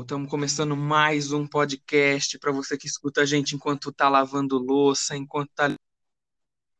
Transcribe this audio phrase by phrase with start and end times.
[0.00, 5.16] Estamos começando mais um podcast para você que escuta a gente enquanto está lavando louça,
[5.16, 5.74] enquanto está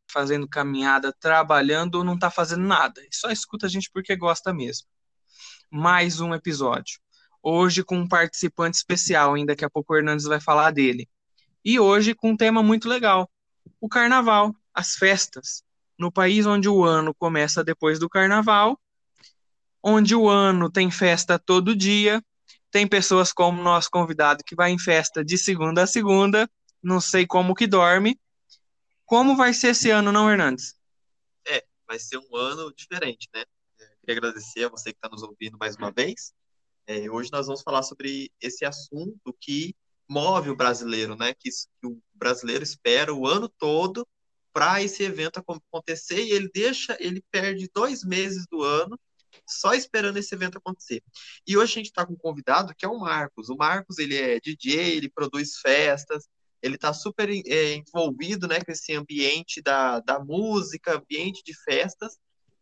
[0.09, 3.01] fazendo caminhada, trabalhando ou não está fazendo nada.
[3.11, 4.87] Só escuta a gente porque gosta mesmo.
[5.69, 7.01] Mais um episódio.
[7.43, 11.05] Hoje com um participante especial, ainda daqui a pouco o Hernandes vai falar dele.
[11.65, 13.29] E hoje com um tema muito legal:
[13.81, 15.65] o carnaval, as festas.
[15.97, 18.79] No país onde o ano começa depois do carnaval,
[19.83, 22.23] onde o ano tem festa todo dia,
[22.71, 26.49] tem pessoas como nosso convidado que vai em festa de segunda a segunda,
[26.81, 28.19] não sei como que dorme.
[29.05, 30.75] Como vai ser esse ano, não, Hernandes?
[31.47, 33.43] É, vai ser um ano diferente, né?
[33.79, 36.33] Eu é, queria agradecer a você que está nos ouvindo mais uma vez.
[36.85, 39.75] É, hoje nós vamos falar sobre esse assunto que
[40.07, 41.33] move o brasileiro, né?
[41.33, 44.07] Que, que o brasileiro espera o ano todo
[44.53, 48.99] para esse evento acontecer e ele deixa, ele perde dois meses do ano
[49.47, 51.03] só esperando esse evento acontecer.
[51.47, 53.49] E hoje a gente está com um convidado que é o Marcos.
[53.49, 56.27] O Marcos ele é DJ, ele produz festas,
[56.61, 62.17] ele está super é, envolvido né, com esse ambiente da, da música, ambiente de festas.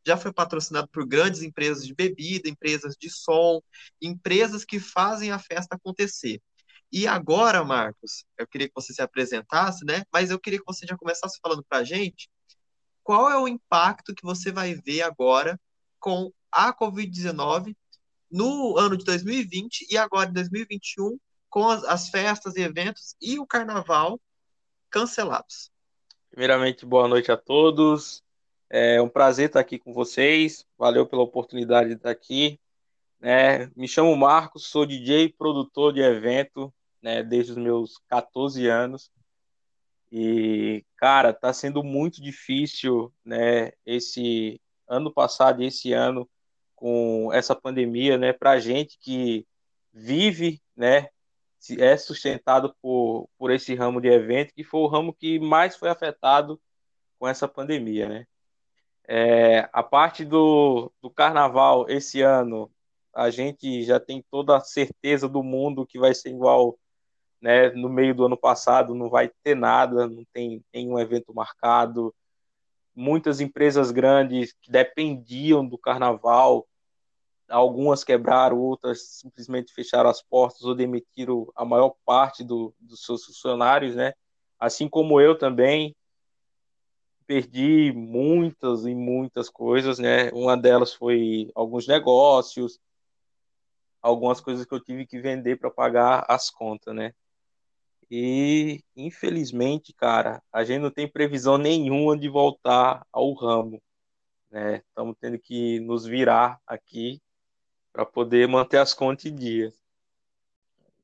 [0.06, 3.62] Já foi patrocinado por grandes empresas de bebida, empresas de som,
[4.02, 6.42] empresas que fazem a festa acontecer.
[6.90, 10.04] E agora, Marcos, eu queria que você se apresentasse, né?
[10.14, 12.30] Mas eu queria que você já começasse falando para a gente
[13.08, 15.58] qual é o impacto que você vai ver agora
[15.98, 17.76] com a Covid-19
[18.32, 23.38] no ano de 2020 e agora em 2021, com as, as festas e eventos e
[23.38, 24.20] o carnaval
[24.90, 25.70] cancelados.
[26.32, 28.24] Primeiramente, boa noite a todos.
[28.72, 30.66] É um prazer estar aqui com vocês.
[30.76, 32.60] Valeu pela oportunidade de estar aqui.
[33.22, 38.68] É, me chamo Marcos, sou DJ e produtor de evento né, desde os meus 14
[38.68, 39.12] anos.
[40.12, 46.28] E, cara, tá sendo muito difícil, né, esse ano passado e esse ano
[46.78, 49.46] com essa pandemia, né, para a gente que
[49.92, 51.10] vive, né,
[51.80, 55.90] é sustentado por, por esse ramo de evento, que foi o ramo que mais foi
[55.90, 56.62] afetado
[57.20, 58.28] com essa pandemia, né.
[59.10, 62.72] É, a parte do, do carnaval esse ano,
[63.14, 66.78] a gente já tem toda a certeza do mundo que vai ser igual
[67.42, 72.14] né, no meio do ano passado, não vai ter nada, não tem nenhum evento marcado,
[72.98, 76.68] muitas empresas grandes que dependiam do carnaval,
[77.50, 83.26] algumas quebraram, outras simplesmente fecharam as portas ou demitiram a maior parte do, dos seus
[83.26, 84.14] funcionários, né?
[84.60, 85.96] Assim como eu também
[87.26, 90.30] perdi muitas e muitas coisas, né?
[90.32, 92.80] Uma delas foi alguns negócios,
[94.02, 97.14] algumas coisas que eu tive que vender para pagar as contas, né?
[98.10, 103.82] E, infelizmente, cara, a gente não tem previsão nenhuma de voltar ao ramo.
[104.50, 104.78] Né?
[104.78, 107.22] Estamos tendo que nos virar aqui
[107.98, 109.74] para poder manter as contas em dia.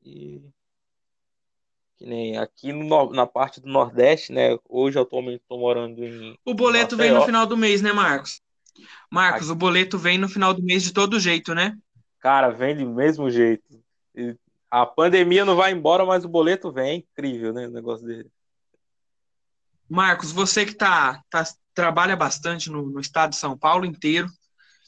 [0.05, 0.39] E
[1.97, 4.59] que nem aqui no, na parte do Nordeste, né?
[4.69, 6.37] Hoje atualmente estou morando em.
[6.45, 8.43] O boleto vem no final do mês, né, Marcos?
[9.09, 9.51] Marcos, aqui.
[9.51, 11.75] o boleto vem no final do mês de todo jeito, né?
[12.19, 13.63] Cara, vem do mesmo jeito.
[14.69, 16.89] A pandemia não vai embora, mas o boleto vem.
[16.89, 17.65] É incrível, né?
[17.65, 18.29] O negócio dele.
[19.89, 21.43] Marcos, você que tá, tá
[21.73, 24.27] trabalha bastante no, no, estado de São Paulo inteiro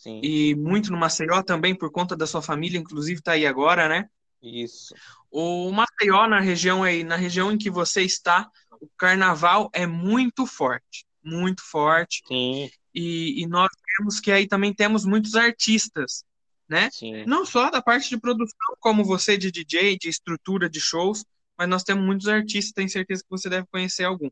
[0.05, 0.21] Sim.
[0.23, 4.07] e muito no Maceió também por conta da sua família, inclusive tá aí agora, né?
[4.41, 4.93] Isso.
[5.31, 8.47] O Maceió na região aí, na região em que você está,
[8.79, 12.21] o carnaval é muito forte, muito forte.
[12.27, 12.69] Sim.
[12.93, 16.23] E, e nós temos que aí também temos muitos artistas
[16.67, 16.89] né?
[16.91, 17.25] Sim.
[17.25, 21.23] Não só da parte de produção, como você de DJ, de estrutura de shows,
[21.57, 24.29] mas nós temos muitos artistas, tenho certeza que você deve conhecer algum.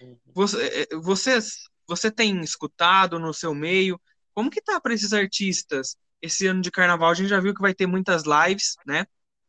[0.00, 0.16] Uhum.
[0.34, 1.38] Você, é, é, você,
[1.86, 4.00] você tem escutado no seu meio,
[4.36, 7.08] como que tá para esses artistas esse ano de carnaval?
[7.08, 9.06] A gente já viu que vai ter muitas lives, né?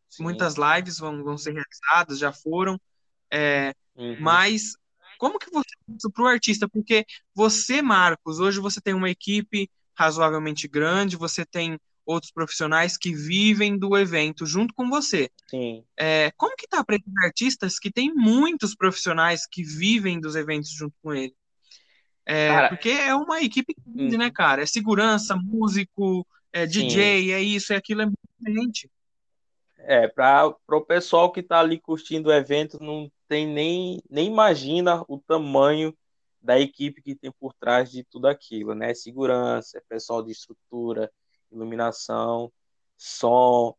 [0.10, 0.24] Sim.
[0.24, 2.80] Muitas lives vão, vão ser realizadas, já foram,
[3.30, 4.18] é, uhum.
[4.22, 4.78] mas
[5.18, 6.70] como que você isso para o artista?
[6.70, 7.06] Porque
[7.36, 13.78] você, Marcos, hoje você tem uma equipe razoavelmente grande, você tem outros profissionais que vivem
[13.78, 15.30] do evento junto com você.
[15.50, 15.84] Sim.
[16.00, 20.72] É, como que tá para esses artistas que tem muitos profissionais que vivem dos eventos
[20.72, 21.36] junto com ele?
[22.30, 24.20] É, cara, porque é uma equipe grande, hum.
[24.20, 24.62] né, cara?
[24.62, 27.32] É segurança, músico, é DJ, Sim.
[27.32, 28.92] é isso, é aquilo, é gente.
[29.78, 35.06] É, para o pessoal que está ali curtindo o evento, não tem nem, nem imagina
[35.08, 35.96] o tamanho
[36.42, 38.94] da equipe que tem por trás de tudo aquilo, né?
[38.94, 41.10] Segurança, pessoal de estrutura,
[41.50, 42.52] iluminação,
[42.98, 43.74] som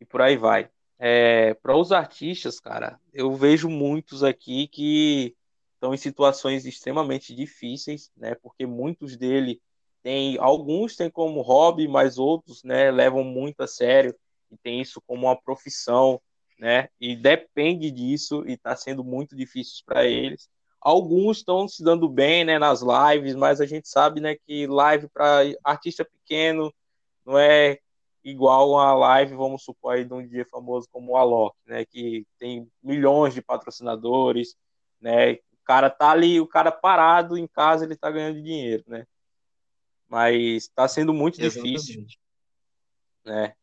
[0.00, 0.70] e por aí vai.
[1.00, 5.34] É, para os artistas, cara, eu vejo muitos aqui que
[5.82, 8.36] estão em situações extremamente difíceis, né?
[8.36, 9.60] Porque muitos dele
[10.00, 14.14] têm, alguns têm como hobby, mas outros, né, levam muito a sério
[14.48, 16.20] que tem isso como uma profissão,
[16.56, 16.88] né?
[17.00, 20.48] E depende disso e está sendo muito difícil para eles.
[20.80, 25.08] Alguns estão se dando bem, né, nas lives, mas a gente sabe, né, que live
[25.08, 26.72] para artista pequeno
[27.24, 27.78] não é
[28.24, 32.24] igual a live, vamos supor, aí, de um dia famoso como o Alok, né, que
[32.38, 34.56] tem milhões de patrocinadores,
[35.00, 35.38] né,
[35.72, 39.06] cara tá ali, o cara parado em casa, ele tá ganhando dinheiro, né,
[40.08, 41.86] mas está sendo muito Exatamente.
[41.86, 42.06] difícil,
[43.24, 43.54] né,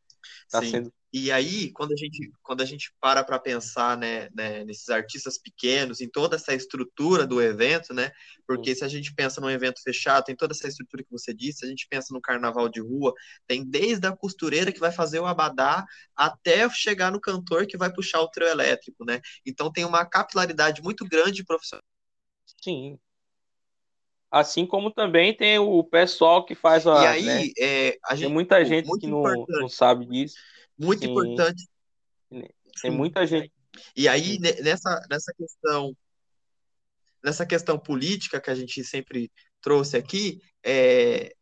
[0.49, 0.69] tá Sim.
[0.71, 4.89] sendo e aí, quando a gente, quando a gente para para pensar né, né, nesses
[4.89, 8.11] artistas pequenos, em toda essa estrutura do evento, né?
[8.45, 11.65] Porque se a gente pensa num evento fechado, tem toda essa estrutura que você disse,
[11.65, 13.11] a gente pensa no carnaval de rua,
[13.47, 15.83] tem desde a costureira que vai fazer o abadá
[16.15, 19.19] até chegar no cantor que vai puxar o trio elétrico, né?
[19.43, 21.98] Então tem uma capilaridade muito grande de profissionais.
[22.61, 22.99] Sim.
[24.31, 27.03] Assim como também tem o pessoal que faz a.
[27.03, 27.49] E aí, né?
[27.59, 30.35] é, a gente, tem muita gente que não, não sabe disso
[30.79, 31.11] muito Sim.
[31.11, 31.67] importante.
[32.81, 33.51] Tem muita gente.
[33.95, 35.95] E aí, nessa, nessa questão
[37.21, 39.29] nessa questão política que a gente sempre
[39.61, 41.35] trouxe aqui, é,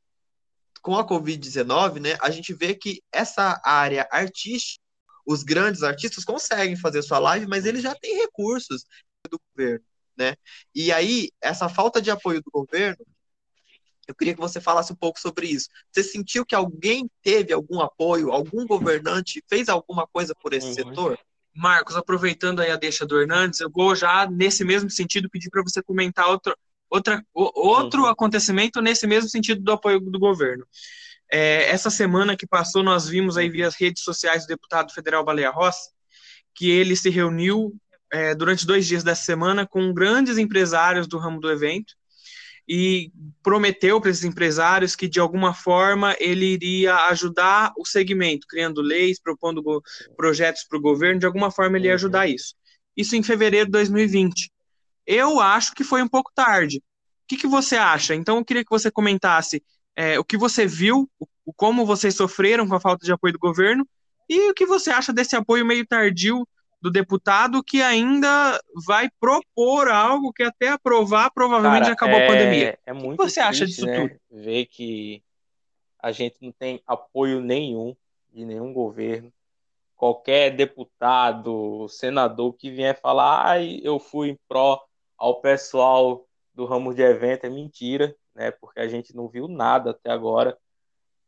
[0.82, 4.84] com a Covid-19, né, a gente vê que essa área artística,
[5.24, 8.86] os grandes artistas conseguem fazer sua live, mas eles já têm recursos
[9.30, 9.86] do governo,
[10.18, 10.36] né?
[10.74, 13.06] E aí, essa falta de apoio do governo
[14.08, 15.68] eu queria que você falasse um pouco sobre isso.
[15.92, 20.74] Você sentiu que alguém teve algum apoio, algum governante fez alguma coisa por esse uhum.
[20.74, 21.20] setor?
[21.54, 25.62] Marcos, aproveitando aí a deixa do Hernandes, eu vou já, nesse mesmo sentido, pedir para
[25.62, 26.56] você comentar outro,
[26.90, 28.08] outra, outro uhum.
[28.08, 30.66] acontecimento nesse mesmo sentido do apoio do governo.
[31.30, 35.26] É, essa semana que passou, nós vimos aí via as redes sociais do deputado federal
[35.26, 35.90] Baleia Rossi,
[36.56, 37.76] que ele se reuniu
[38.12, 41.94] é, durante dois dias dessa semana com grandes empresários do ramo do evento,
[42.68, 43.12] e
[43.42, 49.22] prometeu para esses empresários que de alguma forma ele iria ajudar o segmento, criando leis,
[49.22, 49.64] propondo
[50.18, 52.34] projetos para o governo, de alguma forma ele ia ajudar uhum.
[52.34, 52.56] isso.
[52.96, 54.52] Isso em fevereiro de 2020.
[55.06, 56.78] Eu acho que foi um pouco tarde.
[56.78, 58.14] O que, que você acha?
[58.14, 59.64] Então eu queria que você comentasse
[59.96, 63.40] é, o que você viu, o, como vocês sofreram com a falta de apoio do
[63.40, 63.88] governo
[64.30, 66.46] e o que você acha desse apoio meio tardio
[66.82, 72.28] do deputado que ainda vai propor algo que até aprovar provavelmente Cara, acabou é, a
[72.28, 72.80] pandemia.
[72.86, 74.02] É muito o que você triste, acha disso né?
[74.02, 74.20] tudo?
[74.30, 75.24] Ver que
[76.00, 77.96] a gente não tem apoio nenhum
[78.32, 79.34] de nenhum governo.
[79.96, 84.80] Qualquer deputado, senador que vier falar, ai, eu fui em pró
[85.18, 88.52] ao pessoal do ramo de evento, é mentira, né?
[88.52, 90.56] Porque a gente não viu nada até agora.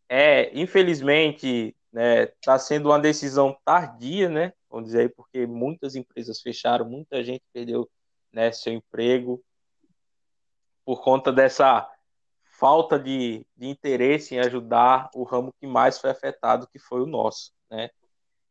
[0.07, 4.53] É, infelizmente, né, tá sendo uma decisão tardia, né?
[4.69, 7.89] Vamos dizer aí, porque muitas empresas fecharam, muita gente perdeu
[8.31, 9.43] né, seu emprego
[10.85, 11.89] por conta dessa
[12.43, 17.05] falta de, de interesse em ajudar o ramo que mais foi afetado, que foi o
[17.05, 17.89] nosso, né?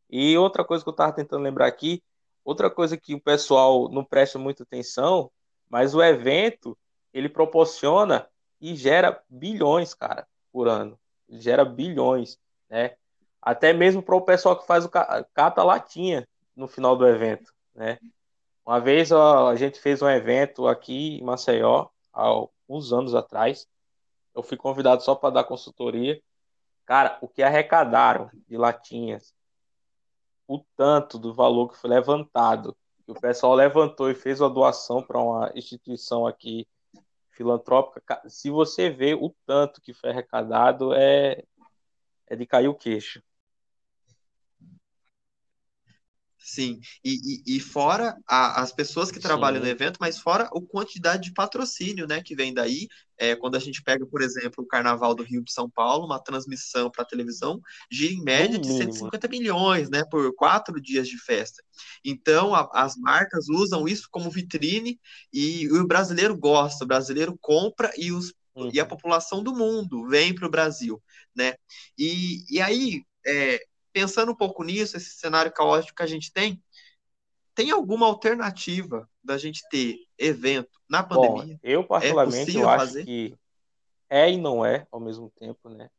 [0.09, 2.01] E outra coisa que eu estava tentando lembrar aqui,
[2.43, 5.31] outra coisa que o pessoal não presta muita atenção,
[5.69, 6.75] mas o evento,
[7.13, 8.27] ele proporciona
[8.59, 10.99] e gera bilhões, cara, por ano.
[11.27, 12.95] Ele gera bilhões, né?
[13.41, 17.97] Até mesmo para o pessoal que faz o cata latinha no final do evento, né?
[18.65, 22.29] Uma vez ó, a gente fez um evento aqui em Maceió, há
[22.67, 23.67] uns anos atrás.
[24.35, 26.21] Eu fui convidado só para dar consultoria.
[26.85, 29.33] Cara, o que arrecadaram de latinhas,
[30.47, 35.01] o tanto do valor que foi levantado, que o pessoal levantou e fez uma doação
[35.01, 36.67] para uma instituição aqui
[37.31, 41.43] filantrópica, se você vê o tanto que foi arrecadado, é,
[42.27, 43.21] é de cair o queixo.
[46.49, 49.65] Sim, e, e, e fora a, as pessoas que trabalham Sim.
[49.65, 52.87] no evento, mas fora a quantidade de patrocínio, né, que vem daí.
[53.19, 56.17] É, quando a gente pega, por exemplo, o Carnaval do Rio de São Paulo, uma
[56.17, 61.61] transmissão para televisão, gira em média de 150 milhões, né, por quatro dias de festa.
[62.03, 64.99] Então, a, as marcas usam isso como vitrine
[65.31, 68.33] e, e, o brasileiro gosta, o brasileiro compra e, os,
[68.73, 68.89] e a uhum.
[68.89, 70.99] população do mundo vem para o Brasil,
[71.35, 71.53] né?
[71.95, 73.59] E, e aí, é,
[73.91, 76.61] pensando um pouco nisso, esse cenário caótico que a gente tem,
[77.53, 81.55] tem alguma alternativa da gente ter evento na pandemia?
[81.55, 83.05] Bom, eu particularmente é eu acho fazer?
[83.05, 83.35] que
[84.09, 85.89] é e não é ao mesmo tempo, né?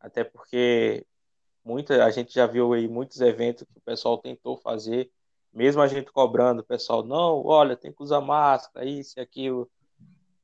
[0.00, 1.06] Até porque
[1.64, 5.10] muita a gente já viu aí muitos eventos que o pessoal tentou fazer,
[5.52, 9.70] mesmo a gente cobrando, o pessoal não, olha, tem que usar máscara, isso e aquilo,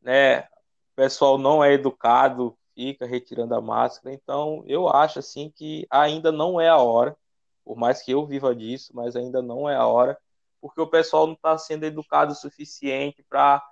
[0.01, 0.41] né?
[0.41, 4.15] O pessoal não é educado fica retirando a máscara.
[4.15, 7.17] Então, eu acho assim que ainda não é a hora,
[7.65, 10.19] por mais que eu viva disso, mas ainda não é a hora,
[10.61, 13.63] porque o pessoal não está sendo educado o suficiente para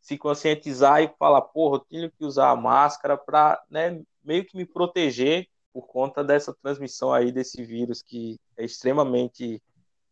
[0.00, 4.56] se conscientizar e falar, porra, eu tenho que usar a máscara para né, meio que
[4.56, 9.62] me proteger por conta dessa transmissão aí desse vírus que é extremamente,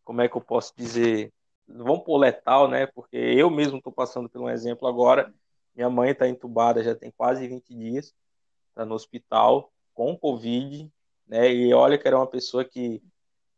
[0.03, 1.31] como é que eu posso dizer,
[1.67, 2.85] vamos pôr letal, né?
[2.87, 5.33] Porque eu mesmo estou passando por um exemplo agora.
[5.75, 8.13] Minha mãe está entubada já tem quase 20 dias,
[8.73, 10.91] está no hospital com Covid,
[11.27, 11.53] né?
[11.53, 13.01] E olha que era uma pessoa que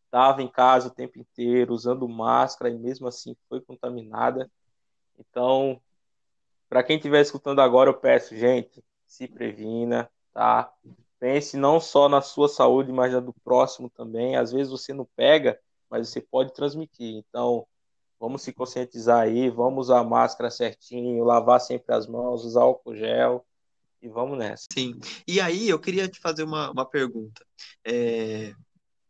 [0.05, 4.49] estava em casa o tempo inteiro, usando máscara e mesmo assim foi contaminada.
[5.17, 5.81] Então,
[6.69, 10.71] para quem estiver escutando agora, eu peço, gente, se previna, tá?
[11.19, 14.35] Pense não só na sua saúde, mas na do próximo também.
[14.35, 17.15] Às vezes você não pega, mas você pode transmitir.
[17.15, 17.65] Então,
[18.19, 23.45] vamos se conscientizar aí, vamos usar máscara certinho, lavar sempre as mãos, usar álcool gel
[24.05, 24.65] e vamos nessa.
[24.71, 24.99] Sim.
[25.27, 27.45] E aí, eu queria te fazer uma, uma pergunta.
[27.83, 28.53] É...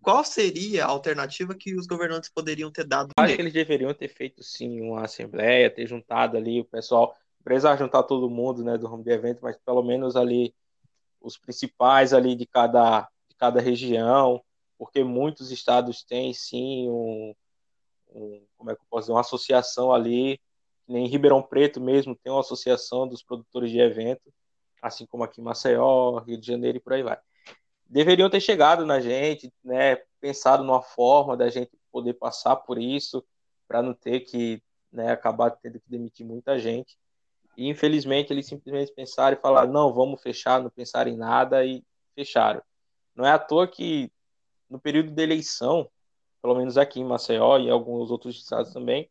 [0.02, 3.12] Qual seria a alternativa que os governantes poderiam ter dado?
[3.18, 7.76] Acho que eles deveriam ter feito sim uma assembleia, ter juntado ali o pessoal, precisar
[7.76, 10.54] juntar todo mundo, né, do ramo de evento, mas pelo menos ali
[11.20, 14.44] os principais ali de cada, de cada região,
[14.78, 17.34] porque muitos estados têm sim um,
[18.12, 20.40] um, como é que eu posso dizer, uma associação ali,
[20.88, 24.32] nem em Ribeirão Preto mesmo tem uma associação dos produtores de evento,
[24.86, 27.18] assim como aqui em Maceió, Rio de Janeiro e por aí vai.
[27.88, 33.26] Deveriam ter chegado na gente, né, pensado numa forma da gente poder passar por isso,
[33.68, 34.62] para não ter que
[34.92, 36.98] né, acabar tendo que demitir muita gente.
[37.58, 41.84] E infelizmente eles simplesmente pensaram e falaram: não, vamos fechar, não pensaram em nada e
[42.14, 42.62] fecharam.
[43.16, 44.12] Não é à toa que
[44.70, 45.90] no período de eleição,
[46.42, 49.10] pelo menos aqui em Maceió e em alguns outros estados também,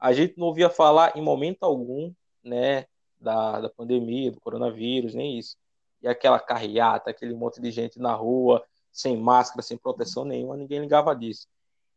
[0.00, 2.12] a gente não ouvia falar em momento algum,
[2.42, 2.86] né,
[3.22, 5.56] da, da pandemia, do coronavírus, nem isso.
[6.02, 10.80] E aquela carreata, aquele monte de gente na rua, sem máscara, sem proteção nenhuma, ninguém
[10.80, 11.46] ligava disso.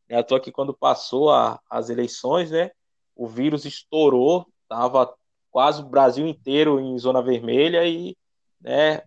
[0.08, 2.72] É à toa que quando passou a, as eleições, né,
[3.16, 5.14] o vírus estourou, tava
[5.50, 8.16] quase o Brasil inteiro em zona vermelha e
[8.62, 9.02] né,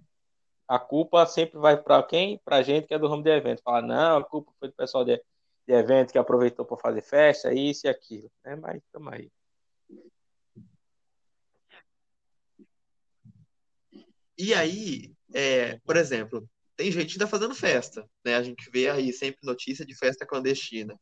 [0.66, 2.38] a culpa sempre vai para quem?
[2.44, 3.62] Para a gente que é do ramo de evento.
[3.62, 5.16] Fala, não, a culpa foi do pessoal de,
[5.66, 8.30] de evento que aproveitou para fazer festa, isso e aquilo.
[8.44, 8.56] Né?
[8.56, 9.30] Mas estamos aí.
[14.38, 18.36] E aí, é, por exemplo, tem gente que está fazendo festa, né?
[18.36, 20.98] A gente vê aí sempre notícia de festa clandestina.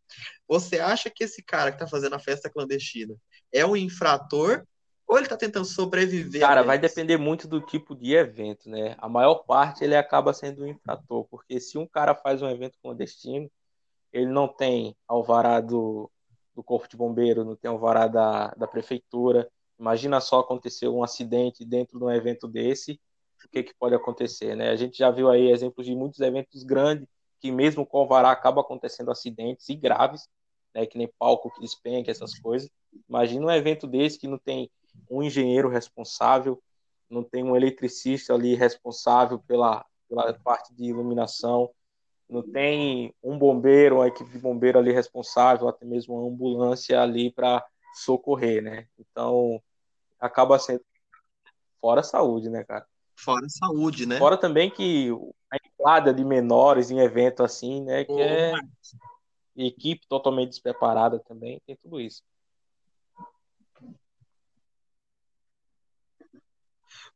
[0.49, 3.14] Você acha que esse cara que está fazendo a festa clandestina
[3.52, 4.66] é um infrator
[5.07, 6.40] ou ele está tentando sobreviver?
[6.40, 8.97] Cara, vai depender muito do tipo de evento, né?
[8.99, 12.78] A maior parte ele acaba sendo um infrator, porque se um cara faz um evento
[12.83, 13.50] clandestino,
[14.12, 16.11] ele não tem alvará do,
[16.55, 19.47] do Corpo de Bombeiro, não tem alvará da, da prefeitura.
[19.78, 22.99] Imagina só acontecer um acidente dentro de um evento desse,
[23.47, 24.71] o que, que pode acontecer, né?
[24.71, 27.07] A gente já viu aí exemplos de muitos eventos grandes
[27.41, 30.29] que mesmo com alvará acaba acontecendo acidentes e graves,
[30.75, 30.85] né?
[30.85, 32.71] Que nem palco que despenca, essas coisas.
[33.09, 34.71] Imagina um evento desse que não tem
[35.11, 36.61] um engenheiro responsável,
[37.09, 41.71] não tem um eletricista ali responsável pela, pela parte de iluminação,
[42.29, 47.31] não tem um bombeiro, uma equipe de bombeiro ali responsável, até mesmo uma ambulância ali
[47.31, 48.88] para socorrer, né?
[48.99, 49.62] Então,
[50.19, 50.85] acaba sendo
[51.81, 52.87] fora a saúde, né, cara?
[53.16, 54.18] Fora a saúde, né?
[54.18, 55.11] Fora também que
[55.50, 58.52] a entrada de menores em evento assim, né, que oh, é
[59.56, 62.23] equipe totalmente despreparada também, tem tudo isso.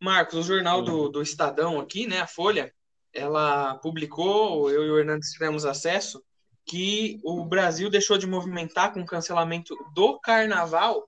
[0.00, 2.73] Marcos, o jornal do, do Estadão aqui, né, a Folha,
[3.12, 6.25] ela publicou, eu e o Hernandes tivemos acesso,
[6.64, 11.07] que o Brasil deixou de movimentar com o cancelamento do carnaval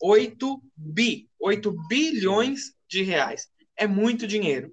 [0.00, 3.48] 8 bi, 8 bilhões de reais.
[3.80, 4.70] É muito dinheiro.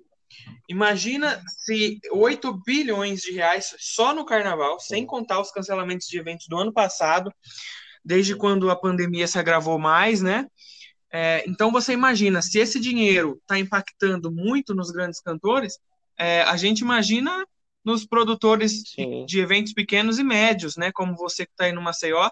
[0.68, 6.48] Imagina se 8 bilhões de reais só no carnaval, sem contar os cancelamentos de eventos
[6.50, 7.34] do ano passado,
[8.04, 10.46] desde quando a pandemia se agravou mais, né?
[11.10, 15.80] É, então você imagina, se esse dinheiro está impactando muito nos grandes cantores,
[16.18, 17.46] é, a gente imagina
[17.86, 20.92] nos produtores de, de, eventos pequenos e médios, né?
[20.92, 22.30] Como você que está aí no Maceió,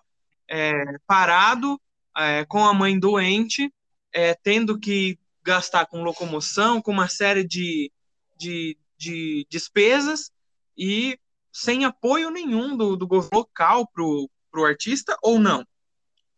[0.52, 0.74] é,
[1.08, 1.80] parado,
[2.18, 3.72] é, com a mãe doente,
[4.14, 7.92] é, tendo que gastar com locomoção, com uma série de,
[8.36, 10.32] de, de despesas
[10.78, 11.18] e
[11.52, 15.66] sem apoio nenhum do, do governo local para o artista, ou não?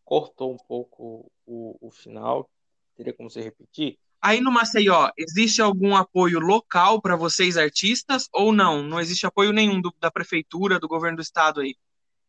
[0.03, 2.49] Cortou um pouco o, o final.
[2.95, 3.97] Teria como você repetir?
[4.21, 8.83] Aí no Maceió, existe algum apoio local para vocês artistas ou não?
[8.83, 11.75] Não existe apoio nenhum do, da prefeitura, do governo do estado aí?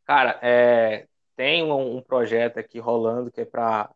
[0.05, 3.91] Cara, é, tem um, um, projeto aqui rolando que é para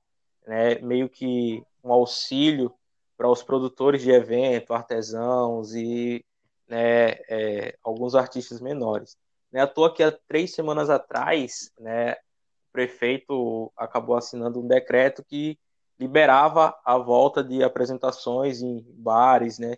[0.47, 2.73] né, meio que um auxílio
[3.17, 6.25] para os produtores de evento, artesãos e
[6.67, 9.17] né, é, alguns artistas menores.
[9.51, 12.17] Né, à toa que há três semanas atrás, né,
[12.73, 15.59] prefeito acabou assinando um decreto que
[15.99, 19.77] liberava a volta de apresentações em bares, né,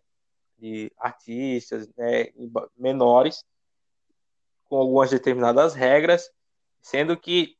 [0.57, 2.29] de artistas né,
[2.77, 3.45] menores,
[4.65, 6.31] com algumas determinadas regras,
[6.81, 7.57] sendo que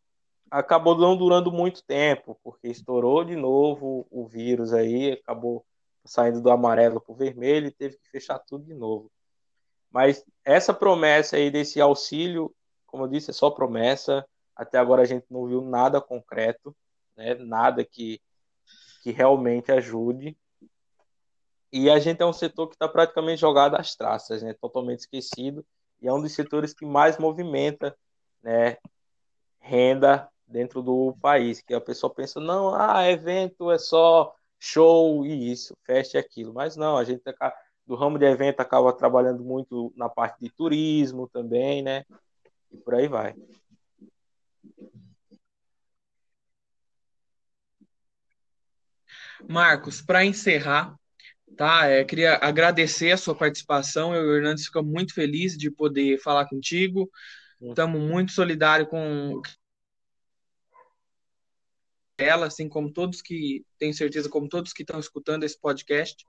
[0.55, 5.67] acabou não durando muito tempo, porque estourou de novo o vírus aí, acabou
[6.05, 9.11] saindo do amarelo para o vermelho e teve que fechar tudo de novo.
[9.91, 12.55] Mas essa promessa aí desse auxílio,
[12.87, 14.25] como eu disse, é só promessa.
[14.55, 16.77] Até agora a gente não viu nada concreto,
[17.17, 17.35] né?
[17.35, 18.21] nada que,
[19.03, 20.37] que realmente ajude.
[21.73, 24.55] E a gente é um setor que está praticamente jogado às traças, né?
[24.55, 25.67] totalmente esquecido,
[26.01, 27.97] e é um dos setores que mais movimenta
[28.41, 28.77] né?
[29.59, 35.51] renda dentro do país, que a pessoa pensa, não, ah, evento é só show e
[35.51, 36.55] isso, festa e aquilo.
[36.55, 37.23] Mas não, a gente
[37.85, 42.05] do ramo de evento acaba trabalhando muito na parte de turismo também, né?
[42.73, 43.35] E por aí vai.
[49.49, 50.95] Marcos, para encerrar,
[51.57, 51.87] tá?
[51.89, 54.15] É, queria agradecer a sua participação.
[54.15, 57.11] Eu e o Hernandes ficamos muito felizes de poder falar contigo.
[57.61, 59.43] Estamos muito solidários com
[62.19, 66.25] ela, assim como todos que, tenho certeza, como todos que estão escutando esse podcast.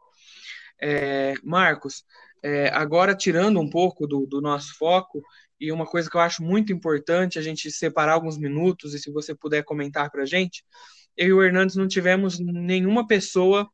[0.81, 2.03] É, Marcos,
[2.43, 5.21] é, agora tirando um pouco do, do nosso foco,
[5.59, 9.11] e uma coisa que eu acho muito importante a gente separar alguns minutos, e se
[9.11, 10.65] você puder comentar para a gente,
[11.15, 13.69] eu e o Hernandes não tivemos nenhuma pessoa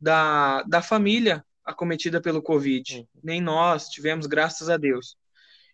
[0.00, 3.06] da, da família acometida pelo Covid, uhum.
[3.24, 5.16] nem nós tivemos, graças a Deus.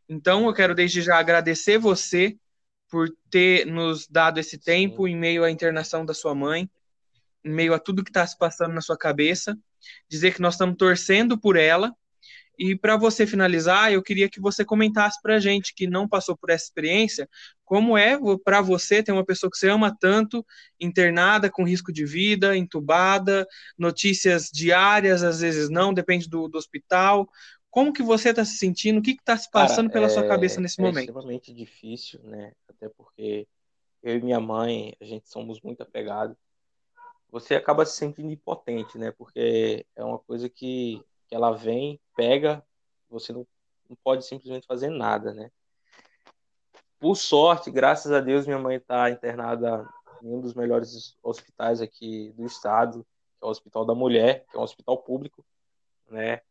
[0.09, 2.37] Então, eu quero desde já agradecer você
[2.93, 5.13] por ter nos dado esse tempo Sim.
[5.13, 6.69] em meio à internação da sua mãe,
[7.43, 9.57] em meio a tudo que está se passando na sua cabeça,
[10.11, 11.91] dizer que nós estamos torcendo por ela.
[12.59, 16.37] E para você finalizar, eu queria que você comentasse para a gente que não passou
[16.37, 17.27] por essa experiência,
[17.65, 20.45] como é para você ter uma pessoa que você ama tanto,
[20.79, 23.47] internada, com risco de vida, entubada,
[23.79, 27.27] notícias diárias, às vezes não, depende do, do hospital.
[27.73, 29.01] Como que você está se sentindo?
[29.01, 30.99] O que está se passando Cara, pela é, sua cabeça nesse é momento?
[30.99, 32.53] É extremamente difícil, né?
[32.69, 33.49] Até porque
[34.03, 36.37] eu e minha mãe, a gente somos muito apegados.
[37.31, 39.11] Você acaba se sentindo impotente, né?
[39.11, 42.63] Porque é uma coisa que, que ela vem, pega,
[43.09, 43.47] você não,
[43.89, 45.51] não pode simplesmente fazer nada, né?
[47.01, 49.89] Por sorte, graças a Deus, minha mãe está internada
[50.23, 53.03] em um dos melhores hospitais aqui do estado,
[53.39, 55.43] que é o Hospital da Mulher, que é um hospital público,
[56.11, 56.43] né?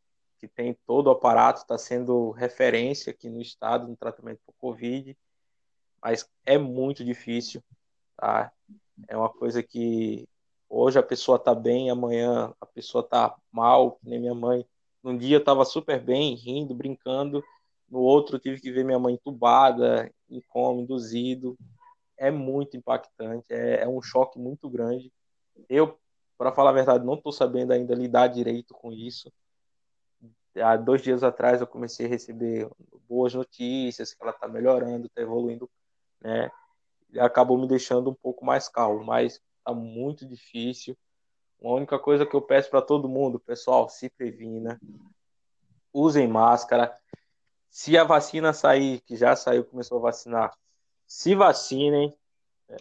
[0.42, 5.16] Que tem todo o aparato, está sendo referência aqui no estado no tratamento por Covid,
[6.02, 7.64] mas é muito difícil,
[8.18, 8.52] tá?
[9.08, 10.28] É uma coisa que
[10.68, 14.66] hoje a pessoa está bem, amanhã a pessoa está mal, nem minha mãe.
[15.04, 17.44] Num dia estava super bem, rindo, brincando,
[17.88, 21.56] no outro tive que ver minha mãe entubada, em coma, induzido.
[22.18, 25.14] É muito impactante, é, é um choque muito grande.
[25.70, 26.00] Eu,
[26.36, 29.32] para falar a verdade, não estou sabendo ainda lidar direito com isso
[30.56, 32.70] há dois dias atrás eu comecei a receber
[33.08, 35.70] boas notícias, que ela está melhorando, está evoluindo,
[36.20, 36.52] né?
[37.12, 40.98] E acabou me deixando um pouco mais calmo, mas está muito difícil.
[41.64, 44.80] A única coisa que eu peço para todo mundo, pessoal, se previna,
[45.94, 46.98] usem máscara.
[47.70, 50.58] Se a vacina sair, que já saiu, começou a vacinar,
[51.06, 52.16] se vacinem.
[52.68, 52.78] Né?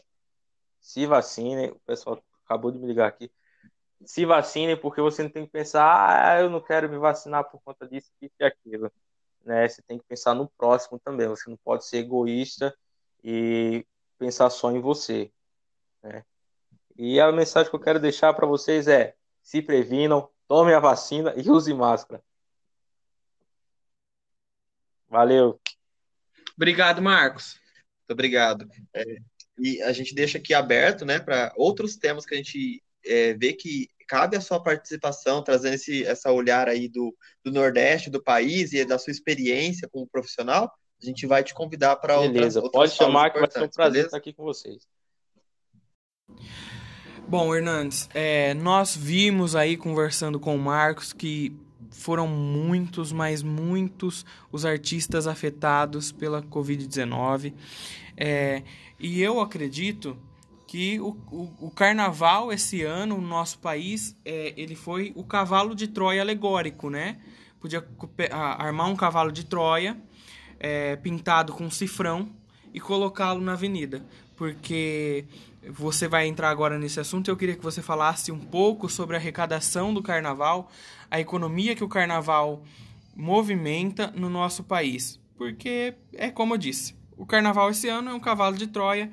[0.81, 1.71] Se vacinem.
[1.71, 3.31] O pessoal acabou de me ligar aqui
[4.05, 7.61] se vacinem, porque você não tem que pensar, ah, eu não quero me vacinar por
[7.63, 8.91] conta disso, e aquilo.
[9.45, 9.69] Né?
[9.69, 11.29] Você tem que pensar no próximo também.
[11.29, 12.77] Você não pode ser egoísta
[13.23, 13.87] e
[14.19, 15.31] pensar só em você.
[16.03, 16.25] Né?
[16.97, 21.35] E a mensagem que eu quero deixar para vocês é: se previnam, tomem a vacina
[21.37, 22.23] e use máscara.
[25.09, 25.61] Valeu.
[26.57, 27.59] Obrigado, Marcos.
[28.01, 28.69] Muito obrigado.
[28.95, 29.05] É,
[29.59, 33.55] e a gente deixa aqui aberto, né, para outros temas que a gente é, ver
[33.55, 38.73] que cabe a sua participação, trazendo esse essa olhar aí do, do Nordeste, do país
[38.73, 42.93] e da sua experiência como profissional, a gente vai te convidar para outras Beleza, pode
[42.93, 44.07] chamar que vai ser um prazer beleza?
[44.09, 44.87] estar aqui com vocês.
[47.29, 51.57] Bom, Hernandes, é, nós vimos aí conversando com o Marcos que
[51.93, 57.55] foram muitos, mas muitos os artistas afetados pela Covid-19.
[58.17, 58.63] É,
[58.99, 60.19] e eu acredito
[60.71, 65.75] que o, o, o, carnaval esse ano no nosso país é, ele foi o cavalo
[65.75, 67.17] de Troia alegórico, né?
[67.59, 67.85] Podia
[68.31, 70.01] armar um cavalo de Troia
[70.61, 72.29] é, pintado com cifrão
[72.73, 74.07] e colocá-lo na avenida,
[74.37, 75.25] porque
[75.71, 77.29] você vai entrar agora nesse assunto.
[77.29, 80.71] Eu queria que você falasse um pouco sobre a arrecadação do carnaval,
[81.11, 82.63] a economia que o carnaval
[83.17, 88.21] movimenta no nosso país, porque é como eu disse, o carnaval esse ano é um
[88.21, 89.11] cavalo de Troia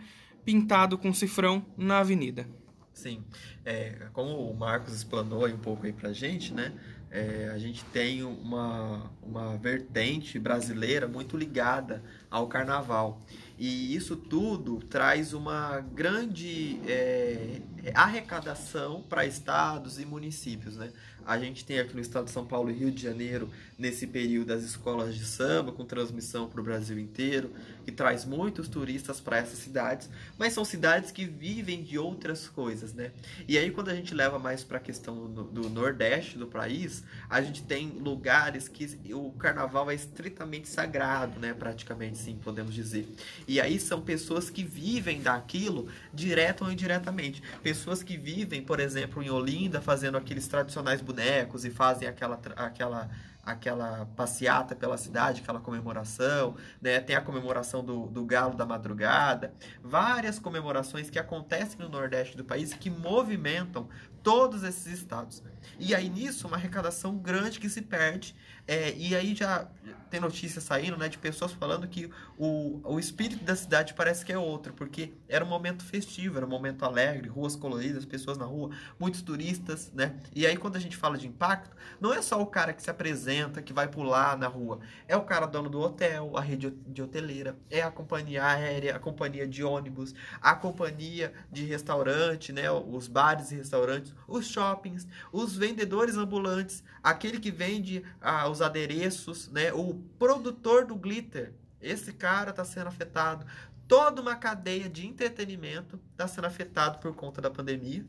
[0.47, 2.47] pintado com cifrão na avenida.
[2.93, 3.21] Sim,
[3.65, 6.73] é, como o Marcos explanou aí um pouco aí pra gente, né?
[7.09, 13.21] é, a gente tem uma, uma vertente brasileira muito ligada ao carnaval.
[13.57, 17.61] E isso tudo traz uma grande é,
[17.95, 20.75] arrecadação para estados e municípios.
[20.75, 20.91] Né?
[21.25, 24.51] A gente tem aqui no estado de São Paulo e Rio de Janeiro, nesse período,
[24.51, 27.51] as escolas de samba, com transmissão para o Brasil inteiro,
[27.87, 32.93] que traz muitos turistas para essas cidades, mas são cidades que vivem de outras coisas.
[32.93, 33.13] Né?
[33.47, 37.01] E aí, quando a gente leva mais para a questão do, do nordeste do país,
[37.29, 41.53] a gente tem lugares que o carnaval é estritamente sagrado, né?
[41.53, 43.07] praticamente, sim, podemos dizer.
[43.47, 47.41] E aí são pessoas que vivem daquilo direto ou indiretamente.
[47.63, 53.09] Pessoas que vivem, por exemplo, em Olinda, fazendo aqueles tradicionais bonecos e fazem aquela, aquela
[53.47, 56.99] aquela passeata pela cidade, aquela comemoração, né?
[56.99, 62.43] Tem a comemoração do, do Galo da Madrugada, várias comemorações que acontecem no Nordeste do
[62.43, 63.87] país que movimentam
[64.21, 65.41] todos esses estados.
[65.79, 68.35] E aí nisso, uma arrecadação grande que se perde
[68.67, 69.67] é, e aí já
[70.09, 74.31] tem notícias saindo, né, de pessoas falando que o, o espírito da cidade parece que
[74.31, 78.45] é outro, porque era um momento festivo, era um momento alegre, ruas coloridas, pessoas na
[78.45, 80.15] rua, muitos turistas, né?
[80.33, 82.89] E aí quando a gente fala de impacto, não é só o cara que se
[82.89, 87.01] apresenta, que vai pular na rua, é o cara dono do hotel, a rede de
[87.01, 93.07] hoteleira, é a companhia aérea, a companhia de ônibus, a companhia de restaurante, né, os
[93.07, 99.73] bares e restaurantes, os shoppings, os vendedores ambulantes, aquele que vende ah, os adereços, né?
[99.73, 103.45] O produtor do glitter, esse cara está sendo afetado.
[103.87, 108.05] Toda uma cadeia de entretenimento está sendo afetado por conta da pandemia.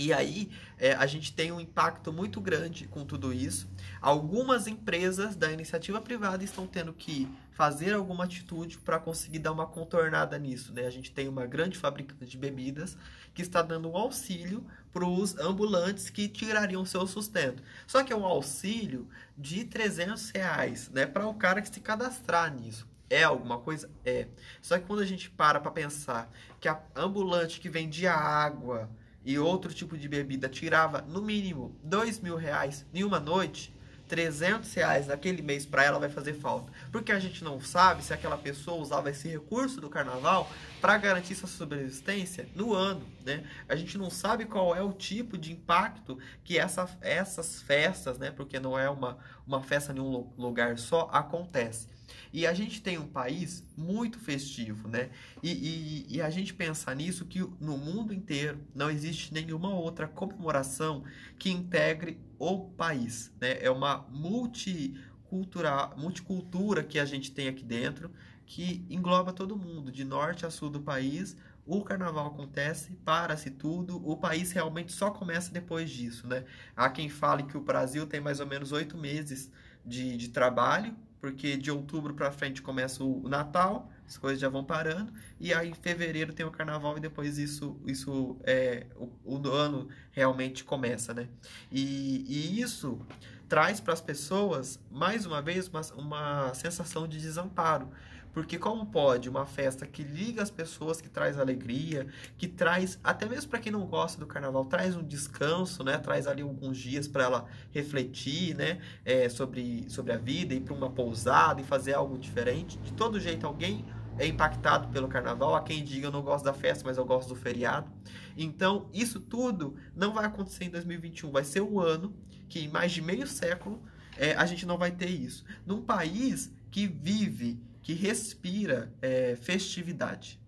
[0.00, 3.68] E aí é, a gente tem um impacto muito grande com tudo isso.
[4.00, 9.66] Algumas empresas da iniciativa privada estão tendo que fazer alguma atitude para conseguir dar uma
[9.66, 10.72] contornada nisso.
[10.72, 10.86] Né?
[10.86, 12.96] A gente tem uma grande fabricante de bebidas
[13.34, 17.62] que está dando um auxílio para os ambulantes que tirariam seu sustento.
[17.86, 21.04] Só que é um auxílio de 300 reais né?
[21.04, 22.88] para o cara que se cadastrar nisso.
[23.10, 23.90] É alguma coisa?
[24.02, 24.28] É.
[24.62, 28.88] Só que quando a gente para para pensar que a ambulante que vendia água
[29.24, 33.72] e outro tipo de bebida tirava no mínimo dois mil reais em uma noite,
[34.10, 36.72] 300 reais naquele mês para ela vai fazer falta.
[36.90, 41.36] Porque a gente não sabe se aquela pessoa usava esse recurso do carnaval para garantir
[41.36, 43.44] sua sobrevivência no ano, né?
[43.68, 48.32] A gente não sabe qual é o tipo de impacto que essa, essas festas, né?
[48.32, 51.86] Porque não é uma, uma festa em um lugar só, acontece.
[52.32, 55.10] E a gente tem um país muito festivo, né?
[55.42, 60.06] E, e, e, a gente pensa nisso que no mundo inteiro não existe nenhuma outra
[60.06, 61.04] comemoração
[61.38, 63.58] que integre o país, né?
[63.60, 68.10] É uma multicultura, multicultura que a gente tem aqui dentro,
[68.46, 71.36] que engloba todo mundo, de norte a sul do país.
[71.66, 76.44] O carnaval acontece, para-se tudo, o país realmente só começa depois disso, né?
[76.76, 79.50] Há quem fale que o Brasil tem mais ou menos oito meses
[79.84, 84.64] de, de trabalho porque de outubro para frente começa o Natal, as coisas já vão
[84.64, 89.48] parando, e aí em fevereiro tem o Carnaval e depois isso, isso é, o, o
[89.48, 91.28] ano realmente começa, né?
[91.70, 93.00] E, e isso
[93.48, 97.90] traz para as pessoas, mais uma vez, uma, uma sensação de desamparo,
[98.32, 102.06] porque como pode uma festa que liga as pessoas, que traz alegria,
[102.38, 105.98] que traz, até mesmo para quem não gosta do carnaval, traz um descanso, né?
[105.98, 108.80] Traz ali alguns dias para ela refletir, né?
[109.04, 112.78] É, sobre, sobre a vida, ir para uma pousada e fazer algo diferente.
[112.78, 113.84] De todo jeito, alguém
[114.18, 115.54] é impactado pelo carnaval.
[115.54, 117.90] Há quem diga eu não gosto da festa, mas eu gosto do feriado.
[118.36, 121.30] Então, isso tudo não vai acontecer em 2021.
[121.30, 122.14] Vai ser o ano
[122.48, 123.82] que, em mais de meio século,
[124.16, 125.44] é, a gente não vai ter isso.
[125.66, 130.38] Num país que vive que respira é, festividade.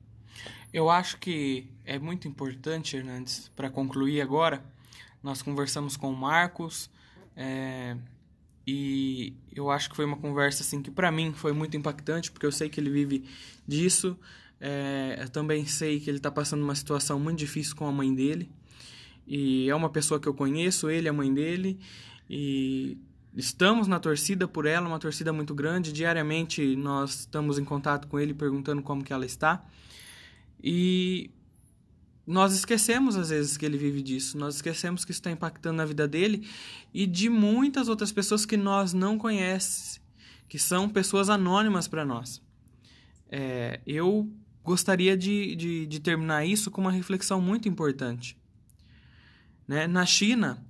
[0.72, 4.64] Eu acho que é muito importante, Hernandes, para concluir agora,
[5.22, 6.90] nós conversamos com o Marcos
[7.36, 7.96] é,
[8.66, 12.46] e eu acho que foi uma conversa assim que para mim foi muito impactante, porque
[12.46, 13.24] eu sei que ele vive
[13.66, 14.16] disso,
[14.60, 18.14] é, eu também sei que ele está passando uma situação muito difícil com a mãe
[18.14, 18.50] dele,
[19.26, 21.78] e é uma pessoa que eu conheço, ele, a mãe dele,
[22.28, 22.98] e
[23.34, 25.92] Estamos na torcida por ela, uma torcida muito grande.
[25.92, 29.64] Diariamente nós estamos em contato com ele perguntando como que ela está.
[30.62, 31.30] E
[32.26, 34.36] nós esquecemos às vezes que ele vive disso.
[34.36, 36.46] Nós esquecemos que isso está impactando na vida dele
[36.92, 40.00] e de muitas outras pessoas que nós não conhecemos,
[40.46, 42.42] que são pessoas anônimas para nós.
[43.30, 44.30] É, eu
[44.62, 48.36] gostaria de, de, de terminar isso com uma reflexão muito importante.
[49.66, 49.86] Né?
[49.86, 50.62] Na China,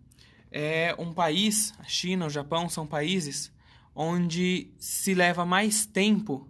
[0.53, 3.51] é um país, a China, o Japão são países
[3.95, 6.47] onde se leva mais tempo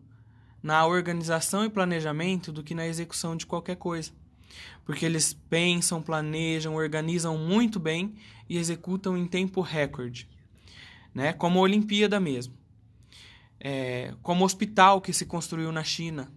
[0.63, 4.13] na organização e planejamento do que na execução de qualquer coisa.
[4.85, 8.15] porque eles pensam, planejam, organizam muito bem
[8.49, 10.29] e executam em tempo recorde,
[11.15, 11.33] né?
[11.33, 12.55] Como a Olimpíada mesmo,
[13.61, 16.31] é, como o hospital que se construiu na China.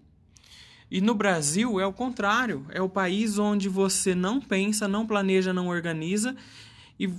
[0.89, 5.51] E no Brasil é o contrário, é o país onde você não pensa, não planeja,
[5.51, 6.35] não organiza
[6.99, 7.11] e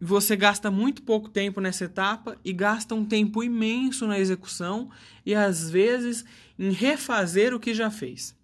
[0.00, 4.90] você gasta muito pouco tempo nessa etapa e gasta um tempo imenso na execução
[5.24, 6.24] e às vezes
[6.58, 8.36] em refazer o que já fez.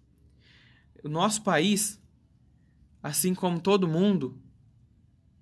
[1.03, 1.99] O nosso país,
[3.01, 4.41] assim como todo mundo,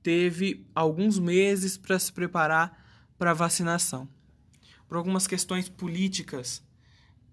[0.04, 4.10] teve alguns meses para se preparar para a vacinação.
[4.88, 6.62] Por algumas questões políticas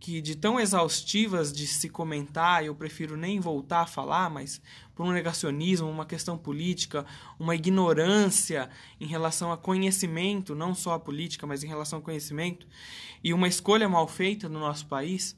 [0.01, 4.61] que de tão exaustivas de se comentar, eu prefiro nem voltar a falar, mas
[4.95, 7.05] por um negacionismo, uma questão política,
[7.39, 12.67] uma ignorância em relação a conhecimento, não só a política, mas em relação ao conhecimento,
[13.23, 15.37] e uma escolha mal feita no nosso país,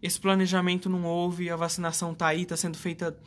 [0.00, 3.18] esse planejamento não houve, a vacinação está aí, está sendo feita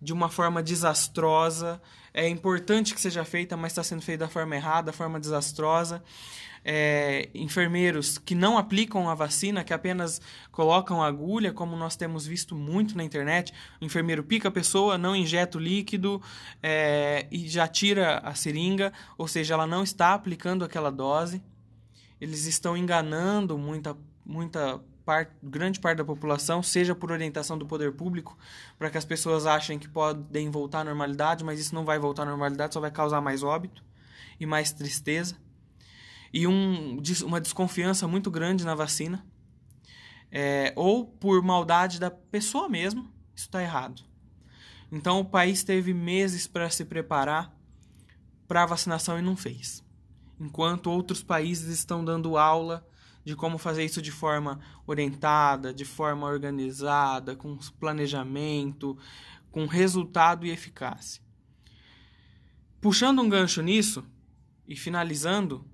[0.00, 1.80] de uma forma desastrosa.
[2.12, 6.02] É importante que seja feita, mas está sendo feita da forma errada, da forma desastrosa
[6.68, 12.56] é, enfermeiros que não aplicam a vacina, que apenas colocam agulha, como nós temos visto
[12.56, 13.54] muito na internet.
[13.80, 16.20] O enfermeiro pica a pessoa, não injeta o líquido
[16.60, 21.40] é, e já tira a seringa, ou seja, ela não está aplicando aquela dose.
[22.20, 27.92] Eles estão enganando muita, muita parte, grande parte da população, seja por orientação do poder
[27.92, 28.36] público,
[28.76, 32.24] para que as pessoas achem que podem voltar à normalidade, mas isso não vai voltar
[32.24, 33.84] à normalidade, só vai causar mais óbito
[34.40, 35.45] e mais tristeza
[36.32, 39.24] e um, uma desconfiança muito grande na vacina,
[40.30, 44.02] é, ou por maldade da pessoa mesmo, isso está errado.
[44.90, 47.54] Então o país teve meses para se preparar
[48.46, 49.84] para a vacinação e não fez.
[50.38, 52.86] Enquanto outros países estão dando aula
[53.24, 58.96] de como fazer isso de forma orientada, de forma organizada, com planejamento,
[59.50, 61.20] com resultado e eficácia.
[62.80, 64.04] Puxando um gancho nisso
[64.68, 65.68] e finalizando,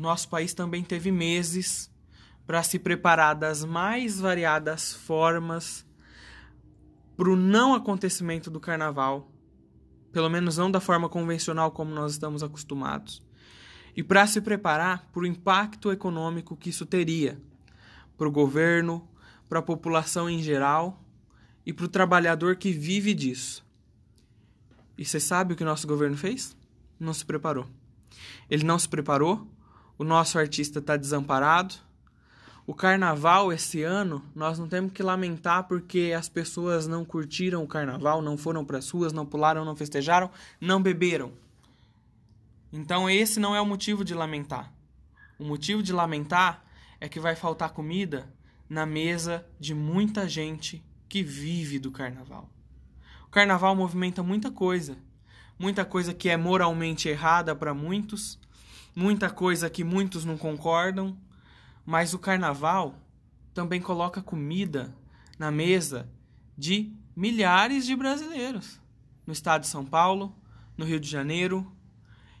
[0.00, 1.90] nosso país também teve meses
[2.46, 5.86] para se preparar das mais variadas formas
[7.16, 9.32] para o não acontecimento do carnaval,
[10.12, 13.22] pelo menos não da forma convencional como nós estamos acostumados,
[13.96, 17.40] e para se preparar para o impacto econômico que isso teria
[18.18, 19.08] para o governo,
[19.48, 21.02] para a população em geral
[21.64, 23.64] e para o trabalhador que vive disso.
[24.98, 26.56] E você sabe o que nosso governo fez?
[27.00, 27.66] Não se preparou.
[28.48, 29.46] Ele não se preparou
[29.98, 31.74] o nosso artista está desamparado.
[32.66, 37.68] O carnaval esse ano, nós não temos que lamentar porque as pessoas não curtiram o
[37.68, 40.30] carnaval, não foram para as ruas, não pularam, não festejaram,
[40.60, 41.32] não beberam.
[42.72, 44.72] Então esse não é o motivo de lamentar.
[45.38, 46.64] O motivo de lamentar
[47.00, 48.28] é que vai faltar comida
[48.68, 52.50] na mesa de muita gente que vive do carnaval.
[53.26, 54.96] O carnaval movimenta muita coisa,
[55.58, 58.38] muita coisa que é moralmente errada para muitos,
[58.96, 61.16] muita coisa que muitos não concordam,
[61.84, 62.98] mas o carnaval
[63.52, 64.92] também coloca comida
[65.38, 66.08] na mesa
[66.56, 68.80] de milhares de brasileiros
[69.26, 70.34] no estado de São Paulo,
[70.78, 71.70] no Rio de Janeiro,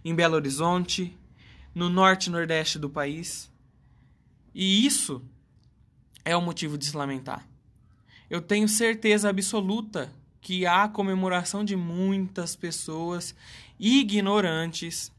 [0.04, 1.18] em Belo Horizonte,
[1.74, 3.50] no norte e nordeste do país.
[4.54, 5.22] E isso
[6.24, 7.46] é o motivo de se lamentar.
[8.30, 13.34] Eu tenho certeza absoluta que há comemoração de muitas pessoas
[13.78, 15.12] ignorantes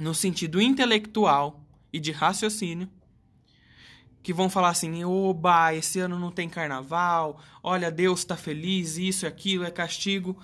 [0.00, 2.88] no sentido intelectual e de raciocínio,
[4.22, 9.26] que vão falar assim: oba, esse ano não tem carnaval, olha, Deus está feliz, isso
[9.26, 10.38] e aquilo é castigo.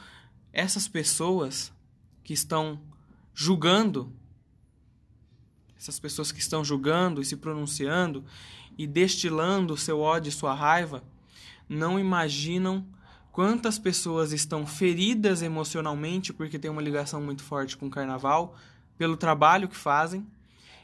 [0.52, 1.72] Essas pessoas
[2.22, 2.78] que estão
[3.34, 4.12] julgando,
[5.78, 8.24] essas pessoas que estão julgando e se pronunciando
[8.76, 11.02] e destilando seu ódio e sua raiva,
[11.66, 12.86] não imaginam
[13.32, 18.54] quantas pessoas estão feridas emocionalmente porque tem uma ligação muito forte com o carnaval
[18.96, 20.26] pelo trabalho que fazem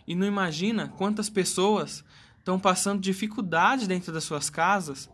[0.06, 2.04] e não imagina quantas pessoas
[2.38, 5.08] estão passando dificuldade dentro das suas casas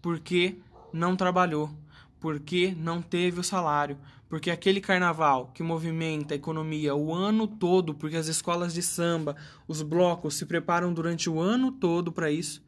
[0.00, 0.56] porque
[0.92, 1.70] não trabalhou,
[2.18, 7.94] porque não teve o salário, porque aquele carnaval que movimenta a economia o ano todo,
[7.94, 9.36] porque as escolas de samba,
[9.68, 12.62] os blocos se preparam durante o ano todo para isso,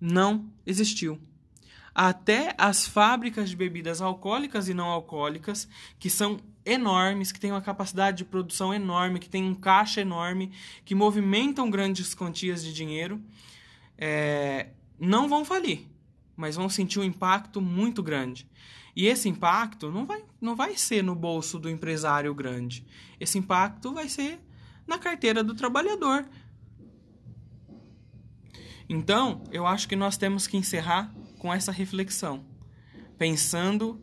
[0.00, 1.20] não existiu
[1.98, 5.66] até as fábricas de bebidas alcoólicas e não alcoólicas,
[5.98, 10.52] que são enormes, que têm uma capacidade de produção enorme, que têm um caixa enorme,
[10.84, 13.18] que movimentam grandes quantias de dinheiro,
[13.96, 15.86] é, não vão falir,
[16.36, 18.46] mas vão sentir um impacto muito grande.
[18.94, 22.84] E esse impacto não vai, não vai ser no bolso do empresário grande.
[23.18, 24.38] Esse impacto vai ser
[24.86, 26.28] na carteira do trabalhador.
[28.86, 32.44] Então, eu acho que nós temos que encerrar com essa reflexão.
[33.18, 34.02] pensando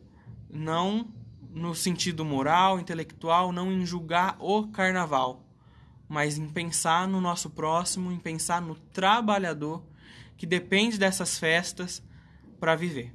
[0.50, 1.12] não
[1.50, 5.46] no sentido moral, intelectual, não em julgar o carnaval,
[6.10, 9.84] mas em pensar no nosso próximo, em pensar no trabalhador
[10.36, 12.02] que depende dessas festas
[12.60, 13.13] para viver.